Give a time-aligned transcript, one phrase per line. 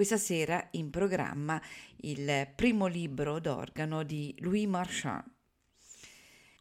[0.00, 1.60] Questa sera in programma
[2.04, 5.24] il primo libro d'organo di Louis Marchand.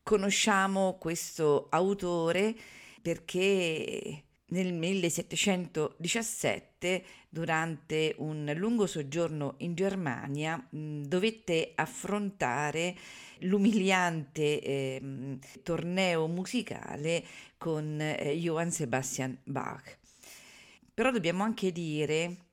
[0.04, 2.54] Conosciamo questo autore
[3.02, 12.94] perché nel 1717, durante un lungo soggiorno in Germania, dovette affrontare
[13.44, 17.24] l'umiliante eh, torneo musicale
[17.58, 19.98] con eh, Johann Sebastian Bach.
[20.94, 22.48] Però dobbiamo anche dire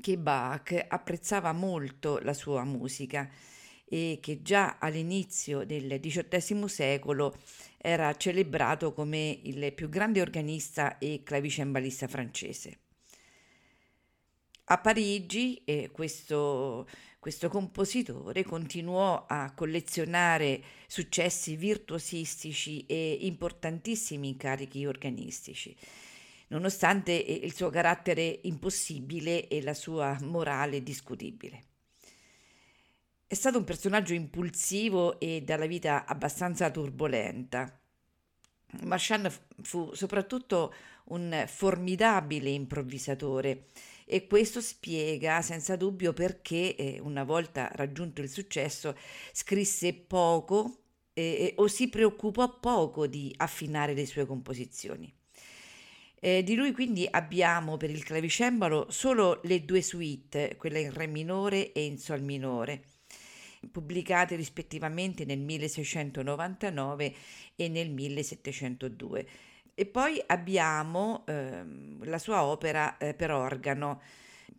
[0.00, 3.28] che Bach apprezzava molto la sua musica
[3.88, 7.36] e che già all'inizio del XVIII secolo
[7.76, 12.78] era celebrato come il più grande organista e clavicembalista francese.
[14.68, 16.88] A Parigi eh, questo,
[17.20, 25.76] questo compositore continuò a collezionare successi virtuosistici e importantissimi incarichi organistici,
[26.48, 31.64] nonostante il suo carattere impossibile e la sua morale discutibile.
[33.26, 37.80] È stato un personaggio impulsivo e dalla vita abbastanza turbolenta.
[38.82, 40.72] Marchand fu soprattutto
[41.06, 43.66] un formidabile improvvisatore
[44.04, 48.96] e questo spiega senza dubbio perché eh, una volta raggiunto il successo
[49.32, 55.12] scrisse poco eh, o si preoccupò poco di affinare le sue composizioni.
[56.18, 61.06] Eh, di lui quindi abbiamo per il clavicembalo solo le due suite, quella in Re
[61.06, 62.84] minore e in Sol minore,
[63.70, 67.14] pubblicate rispettivamente nel 1699
[67.54, 69.26] e nel 1702.
[69.74, 71.62] E poi abbiamo eh,
[72.00, 74.00] la sua opera eh, per organo,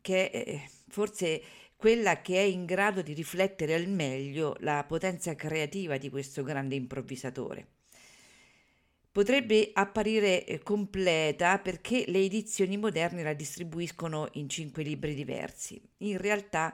[0.01, 1.41] che è eh, forse
[1.75, 6.75] quella che è in grado di riflettere al meglio la potenza creativa di questo grande
[6.75, 7.76] improvvisatore.
[9.17, 15.81] Potrebbe apparire eh, completa perché le edizioni moderne la distribuiscono in cinque libri diversi.
[16.01, 16.71] In realtà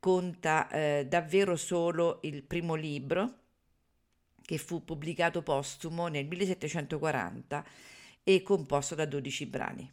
[0.00, 3.40] conta eh, davvero solo il primo libro,
[4.40, 7.62] che fu pubblicato postumo nel 1740
[8.22, 9.92] e composto da 12 brani.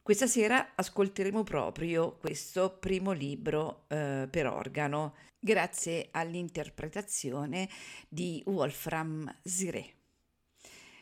[0.00, 7.68] Questa sera ascolteremo proprio questo primo libro eh, per organo, grazie all'interpretazione
[8.08, 9.96] di Wolfram Ziré.